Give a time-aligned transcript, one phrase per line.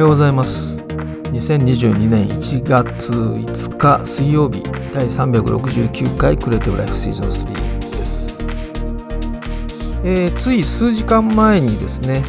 [0.00, 0.78] ようございます。
[0.78, 4.62] 2022年1月5日水曜日
[4.94, 8.42] 第369回クリエイティブライフシーズン3です、
[10.02, 12.22] えー、つい数時間前にですね、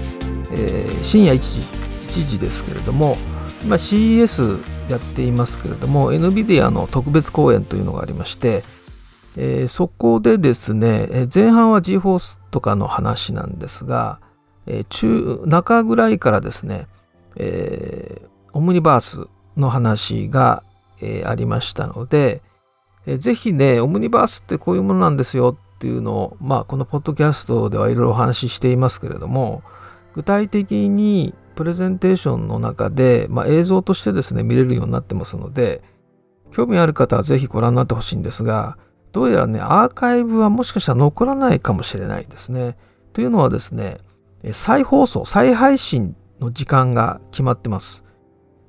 [0.51, 3.17] えー、深夜1時1時ですけれども
[3.63, 8.63] 今 CES やっていますけれども NVIDIA の特別公演というのがありまして
[9.37, 14.19] えー、そこでですね、前半は GForce とかの話なんですが、
[14.67, 16.87] え、中中ぐらいからですね、
[17.35, 19.27] えー、オムニバース
[19.57, 20.63] の話が、
[21.01, 22.41] えー、ありましたので、
[23.05, 29.63] えー、ぜひね、オムニバースってこういうものなんですよっていうのを、まあ、このポッドキャストではいろいろお話ししていますけれども、
[30.13, 35.81] 具体的にプレゼンテーションの中で、まあ、映像としてですね、見れるようになってますので、
[36.51, 38.77] 興味ある方はぜひご覧になってほしいんですが、
[39.11, 42.77] どうやらね、アーカイブはもしかしたら残らないかもしれないですね。
[43.13, 43.97] というのはですね、
[44.53, 48.03] 再放送、再配信の時間が決まってます。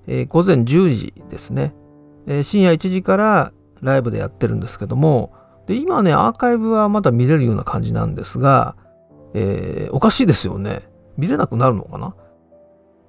[0.06, 1.74] えー、午前10時ですね、
[2.26, 5.32] えー、深夜1時からライブでやってるんですけども、
[5.66, 8.76] で今ね、アーカイブはまだ見れるような感じなんですが、
[9.34, 10.82] えー、おかしいですよね。
[11.16, 12.14] 見れなくなるのかな？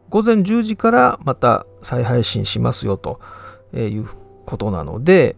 [0.09, 3.19] 午前10時からまた再配信しますよと
[3.73, 4.07] いう
[4.45, 5.35] ことなので、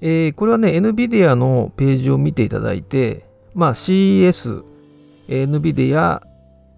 [0.00, 4.62] えー、これはね、NVIDIA のページを見ていただいて、まあ、CES、
[5.28, 6.20] NVIDIA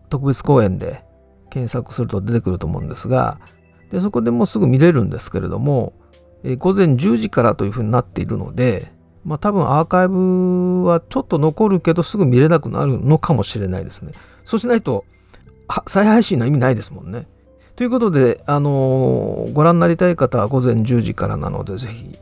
[0.09, 1.03] 特別公演で
[1.51, 3.39] 検索すると出てくると思うんですが、
[3.91, 5.93] でそこでもうすぐ見れるんですけれども、
[6.45, 8.93] えー、午前10時からというふうになっているので、
[9.25, 14.13] まあ、多分アーカイブはちょっと残るけどすぐ見れなくなるのかもしれないですね。
[14.45, 15.05] そうしないと
[15.87, 17.27] 再配信の意味ないですもんね。
[17.77, 22.19] ということで、あのー、ご覧になりたい方は午前10時からなので、ぜひ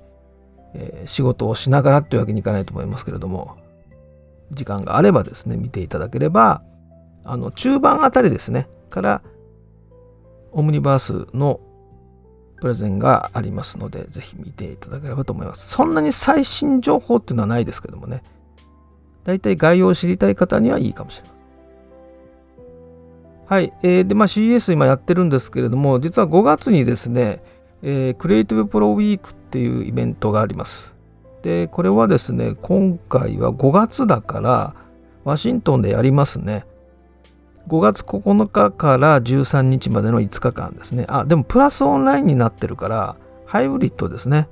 [0.74, 3.56] えー、仕事をしながらというわけにいかないと思いますけれども、
[4.52, 6.62] 時間があればですね、見ていただければ、
[7.24, 9.22] あの、中盤あたりですね、から、
[10.52, 11.60] オムニバースの
[12.60, 15.68] プレゼンがありますので、ぜひ見ていただければと思います。
[15.68, 18.22] そんなに最新情報っていうのはないですけどもね、
[19.24, 21.38] 大体概要を知りたい方にはいいかもしれません。
[23.46, 23.72] はい。
[23.82, 27.42] えー、で、まあ CS 今やってるんですけれども、実は5月にですね、
[27.82, 30.94] えー、クリエイティブプロウィークっていうイベントがあります。
[31.42, 34.74] で、これはですね、今回は5月だから、
[35.24, 36.66] ワシントンでやりますね。
[37.68, 41.04] 5月9日から13日までの5日間ですね。
[41.08, 44.48] あ、でもプラスオンラインになってるから、ハイブリッドですね。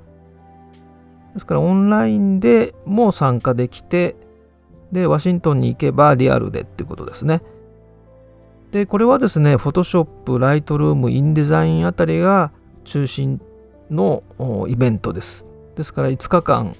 [1.33, 4.15] ですからオンラインでも参加できて、
[4.91, 7.41] で、ワシントンに行けばリアルでっていうことですね。
[8.71, 10.07] で、これはですね、Photoshop、
[10.37, 12.51] Lightroom、InDesign あたりが
[12.85, 13.41] 中心
[13.89, 14.23] の
[14.67, 15.45] イベントです。
[15.75, 16.75] ですから5日間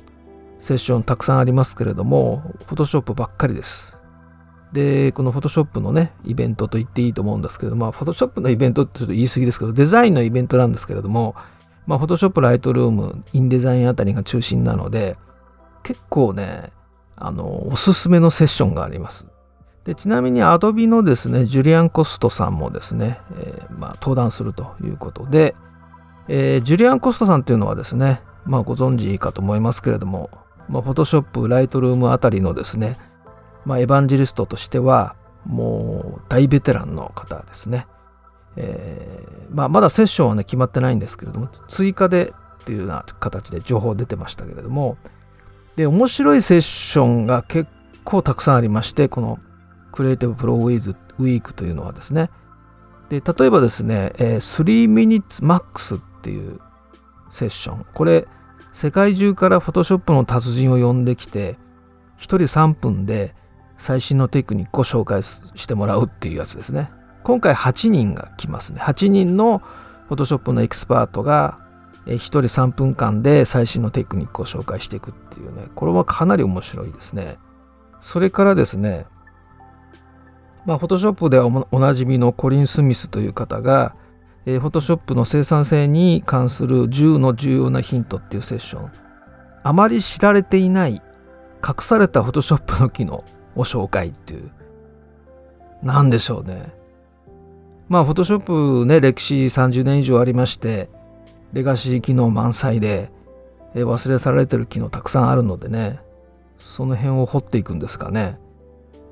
[0.60, 3.97] セッションたくさんありますけれども、Photoshop ばっかりです。
[4.74, 11.36] で、この Photoshop のね、イベントと言っていいと思うんですけど、まあ、Photoshop のイベントってちょっと言い過ぎですけど、デザインのイベントなんですけれども、
[11.86, 15.18] まあ、Photoshop、Lightroom、InDesign あたりが中心なので、
[15.84, 16.72] 結構ね、
[17.16, 19.28] あの、おすすめのセッションがあります。
[19.86, 25.56] でちなみに Adobe のですね、ジュリアン・コストさんもですね、えー、まあ、登壇するということで、
[26.28, 30.30] えー、ジュリアン・コストさんっていうのはですね、まあご存知かと思いますけれども、
[30.68, 32.98] まあ、フォトショップ、ライトルームあたりのですね、
[33.68, 37.86] まあ、エヴァンジェリストとしては、もう大ベテランの方ですね。
[38.56, 44.98] えー、まあ、まだセッションはね、決まってないんですけれども、追加でっていうような形で情報出てましたけれども、
[45.76, 47.70] で、面白いセッションが結
[48.06, 49.38] 構たくさんありまして、この
[49.92, 52.30] クリエイティブプロウィーズウィークというのはですね、
[53.10, 56.62] で、例えばですね、えー、3 minutes max っていう
[57.32, 57.86] セッション。
[57.94, 58.28] これ、
[58.72, 61.58] 世界中からフォトショップの達人を呼んできて、
[62.18, 63.36] 1人3分で
[63.78, 66.90] 最新のテクニックを紹介してもらうっていうやつですね。
[67.24, 68.80] 今回8人が来ますね。
[68.82, 69.60] 8人の
[70.08, 71.60] フォトショップのエキスパートが
[72.06, 77.38] 1人3分間で最新のテクニックを紹介していくっていうね、これはかなり面白いですね。
[78.00, 79.06] それからですね、
[80.66, 83.96] まあ、フォトショップではおなじみのコリン・スミスという方が、
[84.46, 88.92] えー、フォトショップの生産性に関する10の重要なヒントっていうセッション
[89.64, 91.02] あまり知られていない
[91.66, 93.24] 隠されたフォトショップの機能
[93.58, 94.52] を紹介っていう
[95.84, 96.74] 何でしょうね
[97.90, 98.40] まあフォトショッ
[98.82, 100.90] プね歴史30年以上ありまして
[101.54, 103.10] レガシー機能満載で、
[103.74, 106.00] え、忘れ去られてる機能たくさんあるのでね
[106.58, 108.38] その辺を掘っていくんですかね、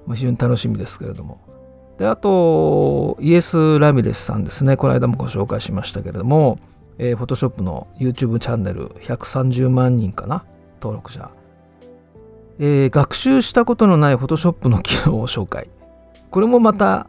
[0.06, 1.40] まあ、非常に楽しみですけれども
[1.98, 4.76] で、あと、イエス・ラミレスさんですね。
[4.76, 6.60] この間もご紹介しましたけれども、
[6.98, 10.46] えー、Photoshop の YouTube チャンネル130万人かな
[10.82, 11.30] 登録者。
[12.60, 15.70] えー、学習したことのない Photoshop の機能を紹介。
[16.32, 17.08] これもまた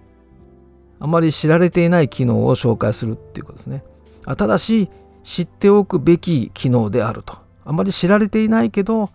[0.98, 3.82] あまり知られていない機能を紹介するっていうことですね
[4.25, 4.37] あ。
[4.37, 4.88] ただし
[5.25, 7.38] 知っておくべき機能であると。
[7.64, 9.10] あまり知られていないけど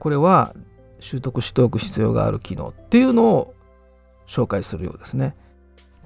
[0.00, 0.54] これは
[1.00, 3.54] 習得しておく必要がある機能っていうのを
[4.26, 5.34] 紹介するようですね。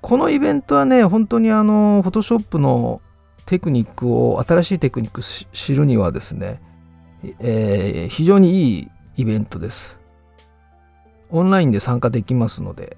[0.03, 3.01] このイベントはね、本当にあの、Photoshop の
[3.47, 6.61] テクニックを、新しいテクニック知るにはですね、
[7.39, 8.91] えー、非常にいい
[9.23, 9.99] イベントです。
[11.31, 12.97] オンラインで参加できますので、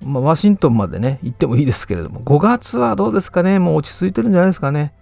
[0.00, 4.94] まあ、ワシントンまでね、行ってもいいですけれども、5月はどうですかね、もう落ち着いてるんじゃないですかね？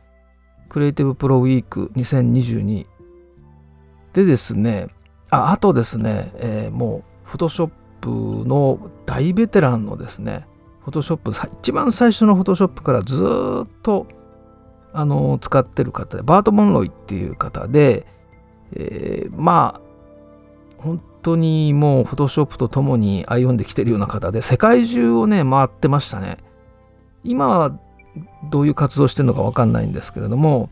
[0.68, 2.86] クリエイティブプロウィーク2022。
[4.14, 4.88] でですね、
[5.30, 7.70] ああとですね、えー、もう、フォトショッ
[8.00, 10.46] プの大ベテランのですね、
[10.80, 13.22] フォトショップ、一番最初のフォトショップからず
[13.64, 14.06] っと
[14.92, 18.06] あの使ってる方で、バート・モンロイっていう方で、
[18.72, 19.85] えー、まあ、
[20.78, 26.38] 本当にもうフォトショップと共に歩んできてるような方で、世界中をね、回ってましたね。
[27.24, 27.78] 今は
[28.50, 30.70] どういう活動してるのかわかんないんですけれども、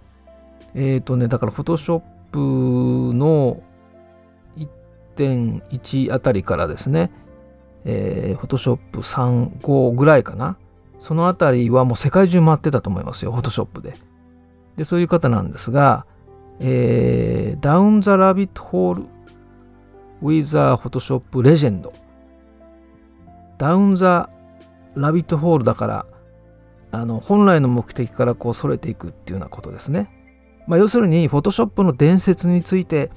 [0.74, 2.00] えっ、ー、とね、だからフォトショッ
[2.32, 3.62] プの
[5.16, 7.10] 1.1あたりからですね、
[7.84, 10.56] えー、Photoshop 3、5ぐらいかな。
[10.98, 13.94] そのあたりはもう世界中回ってたと思いますよ、Photoshop で。
[14.76, 16.06] で、そういう方なんですが、
[16.60, 19.04] えー、ダウン・ザ・ラビット・ホール
[20.22, 21.90] Down the Rabbit Hole with a Photoshop Legend。
[23.58, 24.28] Down the
[24.94, 26.06] Rabbit Hole だから、
[26.92, 30.08] あの本来の目的からこう逸れていくっていうようなことですね。
[30.66, 33.10] まあ、要するに、Photoshop の伝説について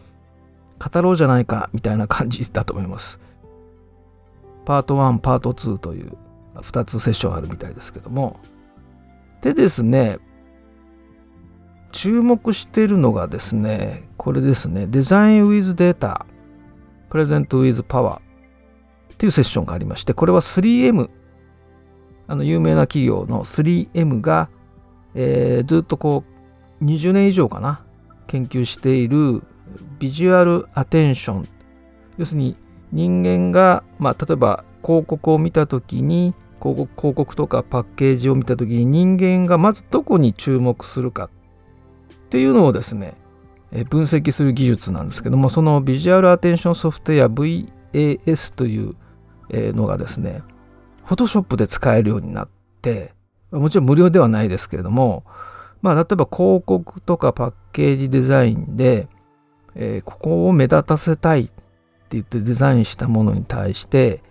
[0.80, 3.20] 語ろうじゃないかみたいな感じだと思います。
[4.66, 6.18] パート1、パート2という
[6.56, 8.40] 2つセッションあるみたいですけども。
[9.42, 10.20] でですね、
[11.92, 16.26] 注目してるのがですね、これですね、デザインウィズデータ
[17.10, 18.20] with Data、Present with Power っ
[19.18, 21.10] ていうセッションがありまして、これは 3M、
[22.28, 24.50] あの有名な企業の 3M が、
[25.16, 26.24] えー、ずっとこ
[26.82, 27.84] う20年以上かな、
[28.28, 29.42] 研究している
[30.00, 31.50] ビジュアルアテンション
[32.18, 32.56] 要するに
[32.92, 41.30] 人間が、まあ、例えば広告を見た時に広告広告とかパッケージを見た時に人間がまずどこに注目するかっ
[42.30, 43.16] ていうのをですね
[43.90, 48.96] 分析する技術なんですけどもそのビジュアルアテンションソフトウェア VAS という
[49.50, 50.42] のがですね
[51.06, 52.50] Photoshop で使えるようになっ
[52.82, 53.14] て
[53.52, 55.26] もちろん無料ではないですけれども
[55.82, 59.08] まあ例えば広告とかパッケージデザインで
[59.80, 61.54] えー、ここを目立たせたいって
[62.12, 64.24] 言ってデザインしたものに対して、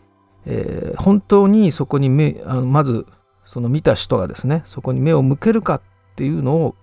[0.45, 3.07] えー、本当にそこに目あのまず
[3.45, 5.83] その見た人がですねそこに目を向けるかっ
[6.17, 6.75] ていうのを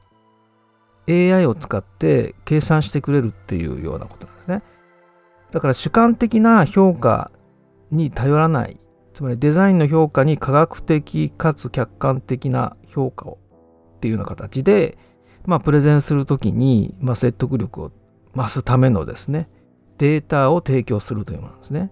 [1.08, 4.62] AI を使って計算してくれるっていうようなことなんですね。
[5.52, 7.32] だから主観的な評価
[7.92, 8.80] に頼らない
[9.14, 13.38] つまりデザインの評価に科学的かつ客観的な評価を
[13.98, 14.98] っていうような形で、
[15.46, 17.92] まあ、プレゼンするときに、まあ、説得力を
[18.36, 19.50] 増すためのですね、
[20.00, 21.92] データを提供するというものなんですね。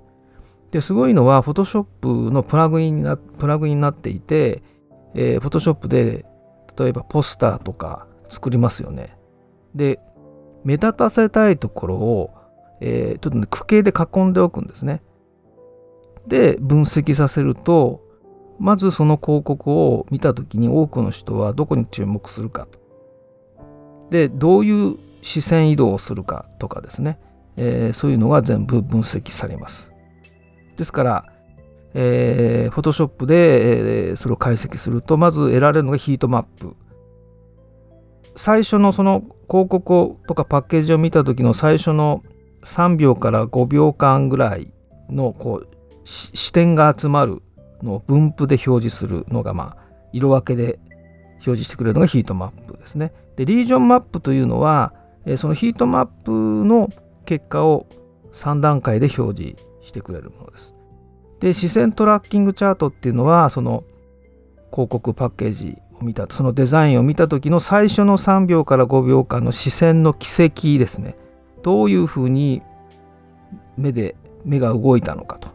[0.71, 4.63] で、すごいのは、Photoshop のプラグインになプラグインになっていて、
[5.13, 6.25] えー、Photoshop で、
[6.77, 9.17] 例えばポスターとか作りますよね。
[9.75, 9.99] で、
[10.63, 12.31] 目立たせたいところを、
[12.79, 15.03] えー、ちょっとね、区形で囲んでおくんですね。
[16.27, 18.01] で、分析させると、
[18.59, 22.79] まずその広告を見たときに多くの人はどこに注目するかと。
[24.09, 27.19] で、どういう視線移動をするかとかですね、
[27.57, 29.91] えー、そういうのが全部分析されます。
[30.77, 31.25] ですから、
[31.93, 36.75] えー、Photoshop で、えー、それを解析すると、まず得られるのがヒートマップ。
[38.35, 42.23] 最初のその広告とかパッケージを見た時の最初の
[42.63, 44.71] 3秒から5秒間ぐらい
[45.09, 45.67] のこう
[46.05, 47.41] 視点が集まる
[47.83, 49.77] のを分布で表示するのが、まあ、
[50.13, 50.79] 色分けで
[51.35, 53.13] 表示してくれるのがヒートマップですね。
[53.35, 54.93] でリージョンマップというのは、
[55.37, 56.89] そのヒートマップの
[57.25, 57.87] 結果を
[58.31, 60.75] 3段階で表示してくれるものです。
[61.39, 63.83] で、視線トラッキングチャートっていうのは、その
[64.71, 71.15] 広告パッケージ見た、そのデザインを見た時の最初の3秒から5秒間の視線の軌跡ですね。
[71.63, 72.61] どういうふうに
[73.77, 75.49] 目で、目が動いたのかと。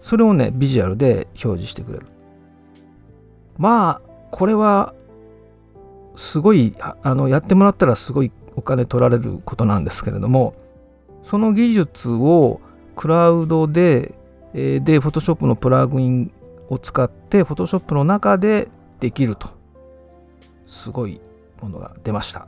[0.00, 2.06] それをね、ビジュアルで表示してくれる。
[3.58, 4.94] まあ、これは、
[6.16, 10.54] すごい、あの、やってもらったらすごいお金取られることなんですけれども
[11.24, 12.60] その技術を
[12.96, 14.14] クラウドで
[14.52, 16.32] で Photoshop のプラグイン
[16.68, 18.68] を使って Photoshop の中で
[19.02, 19.48] できると
[20.64, 21.20] すごい
[21.60, 22.46] ものが出ました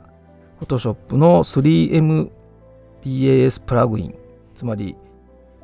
[0.61, 4.15] Photoshop の 3MPAS プラグイン
[4.55, 4.95] つまり、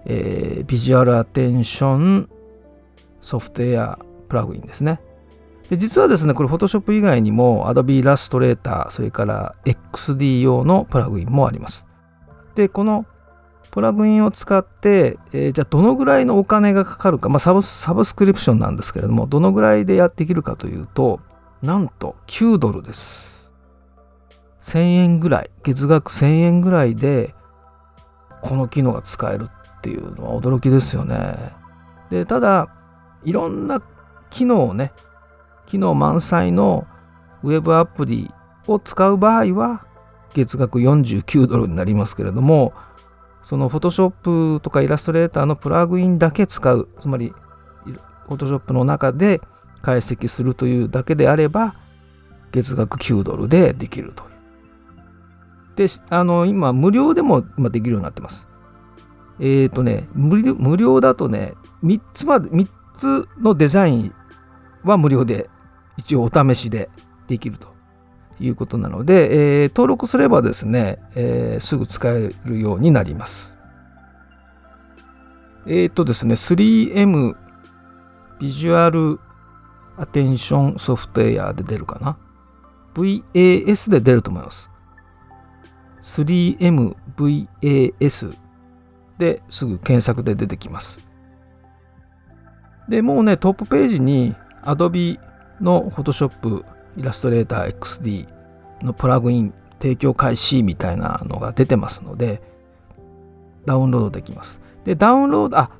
[0.06, 2.30] えー、ビジュアルアテンション
[3.22, 5.00] ソフトウェアプラグインですね。
[5.70, 11.88] で実はですね、これ Photoshop 以外にも Adobe Illustrator、それから XD 用のプラグインもあります。
[12.56, 13.06] で、この
[13.72, 21.22] プラグインを使って、えー、じゃあどのぐらいのお金がかかるか、まあサブ、サブスクリプションなんですけれども、どのぐらいでやっていけるかというと、
[21.62, 23.52] なんと9ドルです。
[24.62, 27.34] 1000円ぐらい、月額1000円ぐらいで、
[28.42, 31.54] この機能が使えるっていうのは驚きですよね。
[32.10, 32.68] で、ただ、
[33.24, 33.82] いろんな
[34.30, 34.92] 機能をね、
[35.66, 36.86] 機能満載の
[37.44, 38.32] ウェブアプリ
[38.68, 39.86] を使う場合は、
[40.34, 42.74] 月額49ドルになりますけれども、
[43.44, 47.34] その Photoshop とかイラストレーターのプラグインだけ使う、つまり
[48.28, 49.42] Photoshop の中で
[49.82, 51.76] 解析するというだけであれば、
[52.52, 54.24] 月額9ドルでできると。
[55.76, 58.48] で、あの、今、無料でも今できるようになってます。
[59.40, 64.14] えっ、ー、とね無料、無料だとね、3つまで、3つのデザイン
[64.84, 65.50] は無料で、
[65.98, 66.90] 一応お試しで
[67.28, 67.71] できると
[68.42, 73.56] いうことなので、えー、登録すればですね、えー、すぐ使えるようになります。
[75.68, 77.36] えっ、ー、とですね、3M
[78.40, 79.20] ビジュアル
[79.98, 82.18] アテンションソフトウェアで出るかな
[82.96, 84.72] ?VAS で出ると思います。
[86.02, 88.36] 3MVAS
[89.20, 91.06] ですぐ検索で出てきます。
[92.90, 95.20] で、もうね、トップページに Adobe
[95.62, 96.66] の Photoshop、
[96.98, 98.28] Illustrator XD
[98.82, 102.42] のプラグイン提供開始みたいなのが出てますので、
[103.66, 104.62] ダウンロードできます。
[104.86, 105.72] で、ダウンロード、あ、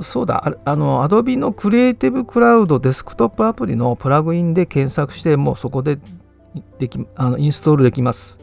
[0.00, 5.98] そうだ、あの、Adobe の Creative Cloud デスクトップアプリのプラグインで検索して、もうそこで
[6.78, 8.40] できあのインストールできます。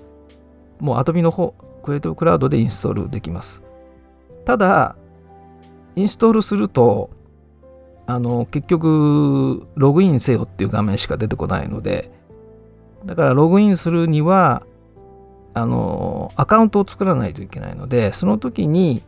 [0.79, 1.53] もう Adobe の方、
[1.83, 3.63] Creative Cloud でインストールできます。
[4.45, 4.95] ただ、
[5.95, 7.11] インストールすると、
[8.05, 12.11] あの、結局、ログインせよっていう画面しか出てこないので、
[13.05, 14.63] だからログインするには、
[15.53, 19.03] あの、アカウントを作らないといけないので、その時に、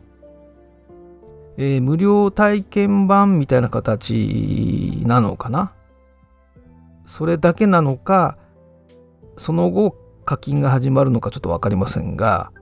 [1.56, 5.72] えー、無料体験版みたいな形なのかな？
[7.06, 8.36] それだけなのか、
[9.38, 12.52] その後課金が始まるのかちょっと分かりませんが、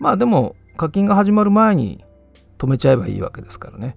[0.00, 2.04] まあでも課金が始まる前に
[2.58, 3.96] 止めちゃえばいいわけですからね。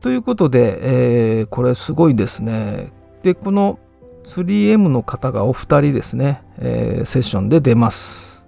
[0.00, 2.92] ということで、えー、これすごいですね。
[3.22, 3.80] で、この
[4.24, 8.46] 3M の方がお二人ですね、えー、セッションで出ます。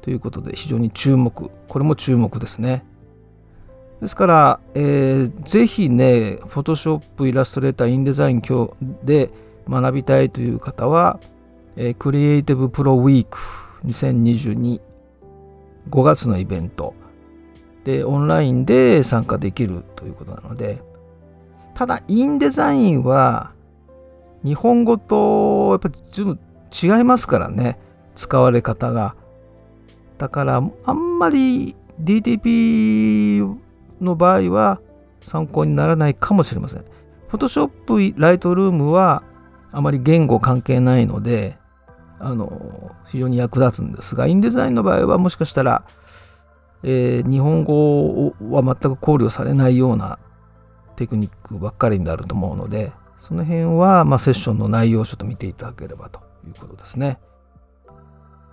[0.00, 1.50] ということで非常に注目。
[1.68, 2.84] これも注目ですね。
[4.00, 9.30] ですから、えー、ぜひね、Photoshop、Illustrator、InDesign 今日で
[9.68, 11.20] 学びたいという方は、
[11.76, 13.26] えー、Creative Pro Week
[13.84, 14.80] 2022
[15.90, 16.94] 5月のイベント
[17.84, 20.80] でオンラインで参加できるということなので
[21.74, 23.52] ただインデザインは
[24.44, 26.36] 日本語とやっぱりちょ
[26.72, 27.78] 違いますからね
[28.14, 29.16] 使われ方が。
[30.18, 33.58] だからあんまり DTP
[34.00, 34.80] の場合は
[35.26, 36.84] 参考にならないかもしれません。
[37.30, 37.70] Photoshop
[38.16, 39.22] Lightroom は
[39.72, 41.56] あまり言語関係ないので
[42.20, 45.84] あの非常に役立つんですがインデザインの場合はもしかしたら、
[46.84, 50.18] えー、日本語は全く考慮されないような
[50.96, 57.20] テクニックばっかりになると思うのでその辺は、まあ、セッションの内容をちょっと見ていただければということですね。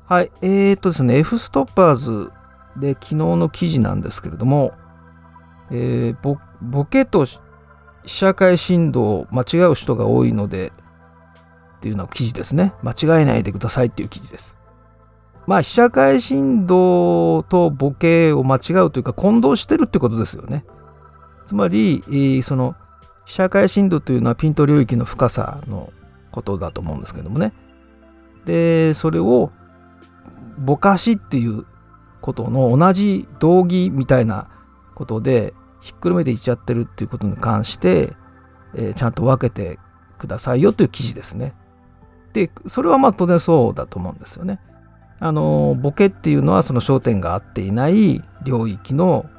[0.05, 2.31] はい、えー、っとですね、F ストッパーズ
[2.77, 4.73] で昨日の記事なんですけれども、
[5.71, 7.39] えー、ボボケと被
[8.05, 10.71] 写界振動を間違う人が多いので
[11.77, 12.75] っていうのは記事ですね。
[12.83, 14.55] 間違えないでくださいっていう記事です。
[15.47, 20.63] まあ、被写界振動とボケを間違うというか混同してるってことですよね。
[21.47, 22.75] つまり、その
[23.29, 25.93] 被写界振動というのはピント領域の深さの
[26.31, 27.53] ことだと思うんですけどもね。
[28.45, 29.51] で、それを
[30.57, 31.67] ぼかしっていう
[32.21, 34.49] ことの同じ道義みたいな
[34.95, 38.13] ことでひっくるめていっちゃってるっていうことに関して、
[38.73, 39.77] えー、ちゃんと分けて
[40.17, 41.53] くださいよという記事ですね。
[42.33, 44.59] でそれはまあ当然そうだと思うんですよね。
[45.19, 49.29] あのボケっていうのはその焦点が合っていない領域の、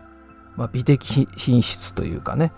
[0.54, 2.52] まあ、美的品質というかね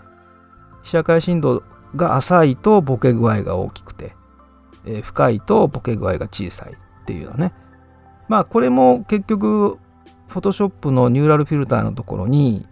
[0.83, 1.63] 被写界深度
[1.95, 4.15] が浅いとボケ具合が大きくて、
[4.85, 7.53] えー、深いとボケ具合が小さいっていうのね
[8.27, 9.77] まあこれも結局
[10.29, 12.65] Photoshop のニューラルフィルターのところに、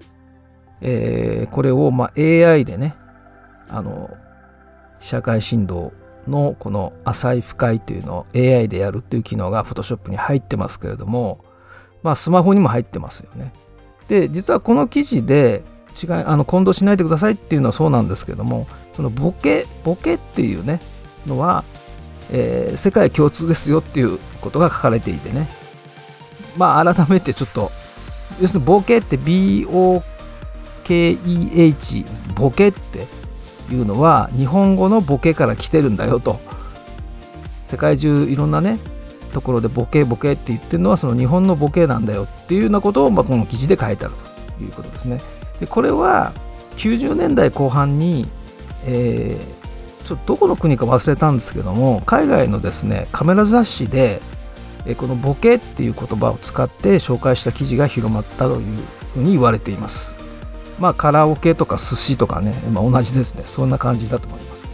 [0.82, 2.96] えー、これをま AI でね
[3.70, 4.10] あの
[5.00, 5.94] 被写界深度
[6.28, 11.44] のこの浅い深いというのを AI でやるっていう機能が Photoshop に入ってますけれども、
[12.04, 13.54] まあ、スマホにも入ってますよね。
[14.08, 15.64] で実はこの記事で
[16.02, 20.82] 違いあの混同しないでくださいっていうのはそうなんですけどもそのボケボケっていうね
[21.26, 21.64] のは、
[22.32, 25.48] えー、世界共通ですよっていうことが書かれていてね
[26.58, 27.72] まあ改めてちょっと
[28.40, 30.04] 要するにボケって BOKEH
[32.36, 33.08] ボケって
[33.74, 36.40] いうのは日本語のボケから来てるんだよと
[37.68, 38.80] 世界中いろんなね
[39.34, 44.16] ところでボケボケって言ってるのはその日本のボケなんだよっていうようなことを、まあ、この記事で書いてある
[44.58, 45.20] ということですね。
[45.62, 46.34] でこれは
[46.76, 48.28] 90年代後半に、
[48.86, 54.20] えー、ちょっとどこの国か忘れたんですけども海外のですねカメラ雑誌で、
[54.86, 58.78] えー、このボケっていう言葉を使って紹介した記事が広まったという
[59.14, 60.20] ふうに言われています。
[60.80, 64.72] まあカラオケとか寿司とかね、まあ、同じですねそんな感じだと思います。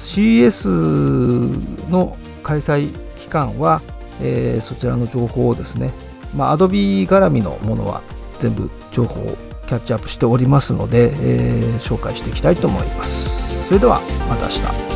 [0.00, 3.80] CS の開催期間は、
[4.20, 5.92] えー、そちらの情報をですね、
[6.34, 8.02] まあ、Adobe 絡みのものは
[8.40, 9.36] 全部情報を
[9.70, 13.68] キャッチアップしておりますので、えー、紹介していきたいと思います。
[13.68, 14.89] それではまた明日。